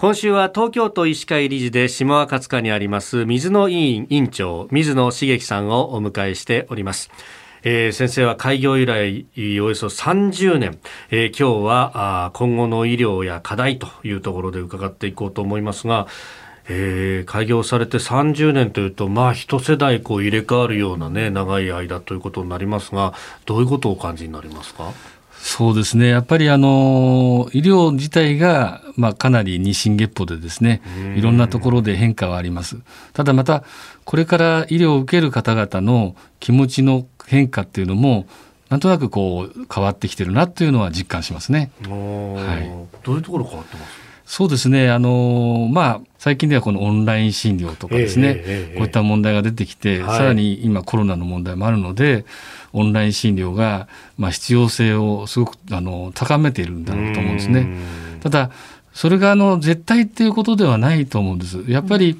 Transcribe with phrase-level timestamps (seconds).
[0.00, 7.10] 今週は東京都医師会理事で下赤塚にあります水野委員委員長水野茂樹さんをお迎えしております。
[7.64, 10.78] えー、先生は開業以来およそ30年、
[11.10, 11.92] えー、今日は
[12.26, 16.06] あ今後の医療や課題というところで伺っていこうと思いますが、
[16.70, 23.12] えー、開業されて30年というと、まあ、一世代こう入れ替わるような、ね、長い間ということになりますが
[23.44, 24.94] どういうことをお感じになりますか？
[25.42, 26.08] そうですね。
[26.08, 30.82] やっぱりあの、医療自体が、まあ、かなり日進月歩でですね、
[31.16, 32.76] いろんなところで変化はあります。
[33.14, 33.64] ただまた、
[34.04, 38.26] これから医療を受ける方々の気持ちの変化っていうのも、
[38.68, 41.70] なんとなくこう、変わってきてるなというのは実感しますね。
[41.88, 42.70] はい。
[43.02, 44.09] どういうところ変わってます？
[44.30, 44.92] そうですね。
[44.92, 52.24] あの、まあ、最近ではこのオンライン診療とかですね、えーえー、こういった問題が出てきて、はい、さらに今コロナの問題もあるので、
[52.72, 53.88] オンライン診療が、
[54.18, 57.76] まあ、必要性をすごくあの高めているんだろうと思うんですね。
[58.20, 58.52] ただ、
[58.94, 61.64] それがあの絶対っていうことではないと思うんです。
[61.66, 62.16] やっぱり、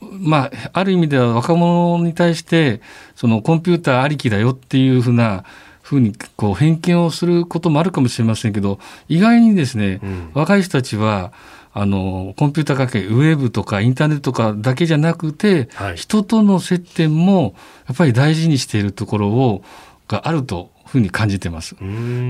[0.00, 2.80] まあ、ある意味では若者に対して、
[3.16, 5.42] そのコンピューターありきだよっていうふうな、
[5.90, 11.32] ふうにこう偏見をすることもあるかもしれませんけど意外にですね、うん、若い人たちは
[11.72, 17.54] あのコンピューター関係ウェブとかインターネットとかだけじゃなくて、はい、人との接点も
[17.88, 19.64] やっぱり大事にしているところを
[20.10, 21.76] があるとふうに感じてます。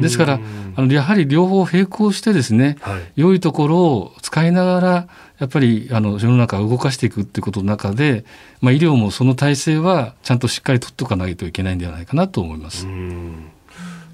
[0.00, 0.40] ですから
[0.76, 8.24] あのやはり両方並行してですね、はい、良いところを使いながらやっぱりあの世の中を動かしていくっていうことの中で、
[8.60, 12.88] まあ、医療もその体制はちゃんとしっかり取っておかないといけないんではないかなと思います。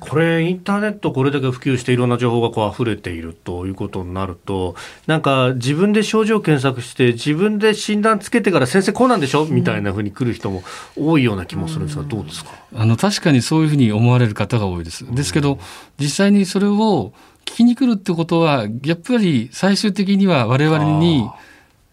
[0.08, 10.62] これインターネットこれだけ普及していろんな情報がこう溢れているということになるとなんか自分で症状検索して自分で診断つけてから先生こうなんでしょみたいなふうに来る人も
[10.96, 12.50] 多いような気もするんですがどうですか？
[12.74, 15.04] あの確かにそういうふうに思われる方が多いです。
[15.14, 15.58] ですけど
[15.98, 17.12] 実際にそれを
[17.44, 21.28] 聞きに来るってことはやっぱり最終的には我々に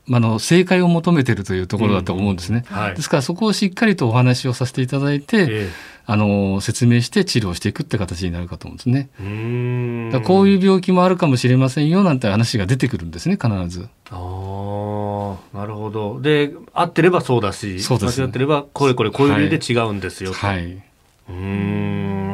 [0.10, 2.78] あの正解を求めているというところだと思うんですね、うん。
[2.78, 5.70] はい、ですからそこをしっかりとお話をさせていただいて、えー、
[6.06, 9.10] あの説明して治療していくって形になるかと思うんですね。
[10.12, 13.88] だこういう病気もあるかもしれませんよなんて話が出てくるんですね必ず。
[14.10, 16.20] ああなるほど。
[16.22, 20.84] で合ってればそうだしそうです、ね、間違ってればこれこれこういう理由で違うんですよはい、はい、
[21.30, 22.31] うん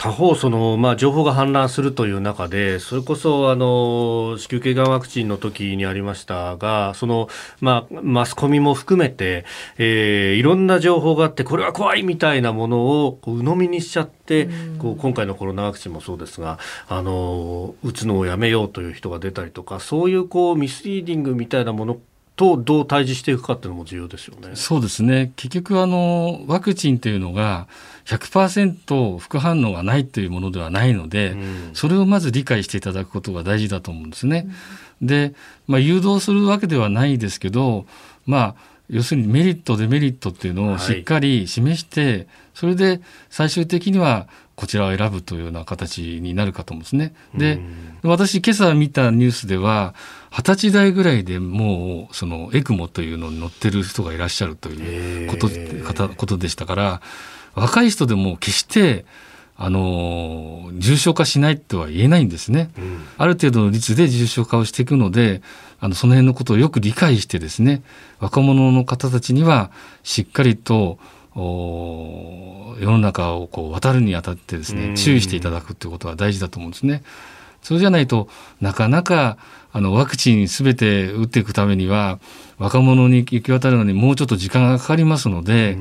[0.00, 7.28] 他方その、まあ、情報が氾濫するという中でそれこそあの子宮頸がんワクチンの時にありましたがその、
[7.60, 9.44] まあ、マスコミも含めて、
[9.76, 21.98] えー、いろんな情報があってこれは怖いみたいなものをこう鵜呑みにしちゃって、こう今回のコロナワクチンもそうですがあの打つのをやめようという人が出たりとかそういうこうミスリーディングみたいなもの
[22.40, 24.52] とどう対峙していくかっていうのも重要ですよね。
[24.54, 25.34] そうですね。
[25.36, 27.68] 結局あのワクチンというのが
[28.06, 34.48] 100%副反応がないというものではないので、うん、それをまず理解していただくことが大事だと思うんですね。
[35.02, 35.34] うん、で、
[35.66, 37.84] まあ、誘導するわけではないですけど、
[38.24, 38.54] まあ
[38.88, 44.28] 要するにメリットデメリットっていうのをしっかり示して、はい、それで最終的には
[44.60, 47.14] こちらを選ぶというような形になるかと思うんですね。
[47.34, 47.58] で、
[48.02, 49.94] 私今朝見たニュースでは
[50.30, 57.00] 二十歳代ぐらいでもうそのエクモというのに乗ってる人がいらっしゃるということ,、ことでしたから
[57.54, 59.06] 若い人でも決して
[59.56, 65.42] あの重症化しないとは言えないんですね、うん、ある程度の率で重症化をしていくので
[65.80, 67.82] あのその辺のことをよく理解してですね
[68.20, 69.70] 若者の方たちには
[70.02, 70.98] しっかりと
[71.34, 77.02] 世の中をこう渡るにあたってですね注意していただくということが大事だと思うんですね。
[77.62, 78.28] そうじゃないと
[78.60, 79.36] なかなか
[79.72, 82.18] あのワクチンすべて打っていくためには
[82.58, 85.78] 若者に行き渡るのにもうちょっと時間がかかりますので、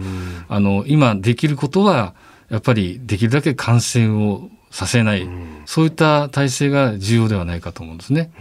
[0.47, 2.13] あの今できることは
[2.49, 5.27] やっぱりできるだけ感染をさせない、
[5.65, 8.31] そういった体制が重要ではないかと思うんですね。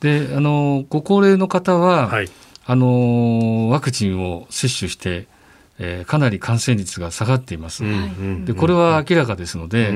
[0.00, 2.30] であのご高齢の方は、はい、
[2.64, 5.26] あのワクチンを接種して
[5.80, 7.84] えー、かなり感染率が下がっています。
[8.44, 9.92] でこれは明らかですので、あ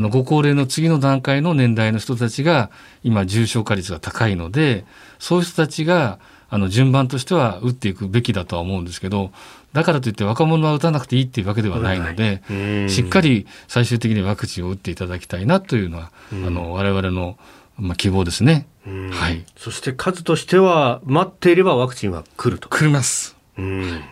[0.00, 2.70] のご高齢の次の段階の年代の人たちが
[3.02, 4.84] 今重症化率が高いので、
[5.18, 6.18] そういう人たちが
[6.48, 9.32] あの順番としては打っていくべきだとは思うんですけど、
[9.72, 17.38] だからといって若者は打たなくていいっていうわけではないので、しっかり最終的にワクチンを打っていただきたいなというのは、あの我々の
[17.78, 18.66] まあ希望ですね。
[18.84, 19.44] はい。
[19.56, 22.68] そして数としては待っていればワクチンは来ると。
[22.68, 23.36] 来ます。
[23.58, 24.02] うん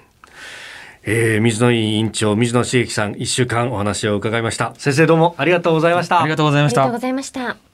[1.07, 4.75] えー、水野委員長水野茂樹さん一週間お話を伺いました。
[4.79, 6.21] 先生どうもありがとうございました。
[6.21, 6.83] ありがとうございました。
[6.83, 7.74] ありがとうございました